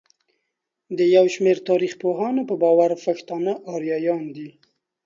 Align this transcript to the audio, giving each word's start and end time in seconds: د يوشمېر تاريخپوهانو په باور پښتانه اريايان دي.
د 0.97 0.99
يوشمېر 1.15 1.57
تاريخپوهانو 1.69 2.41
په 2.49 2.55
باور 2.63 2.91
پښتانه 3.05 3.53
اريايان 3.73 4.23
دي. 4.35 4.49